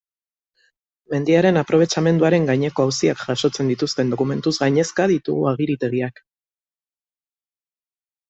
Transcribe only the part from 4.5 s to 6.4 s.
gainezka ditugu agiritegiak.